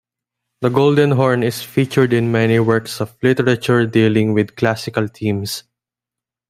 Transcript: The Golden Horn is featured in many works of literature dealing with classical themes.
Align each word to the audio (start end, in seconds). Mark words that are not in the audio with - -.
The 0.61 0.69
Golden 0.71 1.11
Horn 1.11 1.43
is 1.43 1.61
featured 1.61 2.11
in 2.11 2.31
many 2.31 2.57
works 2.59 3.01
of 3.01 3.15
literature 3.21 3.85
dealing 3.85 4.33
with 4.33 4.55
classical 4.55 5.05
themes. 5.05 5.63